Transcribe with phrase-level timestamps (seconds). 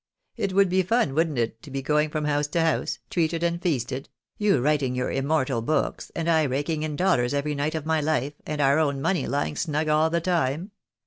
[0.35, 3.61] It would be fun, wouldn't it, to be going from house to house, treated and
[3.61, 4.09] feasted!
[4.39, 8.33] you writing your immortal books, and I raking in dollars every night of my life,
[8.43, 10.71] and our own money lying snug all the time